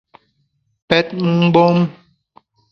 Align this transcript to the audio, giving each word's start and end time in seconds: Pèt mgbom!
Pèt 0.87 1.07
mgbom! 1.43 1.79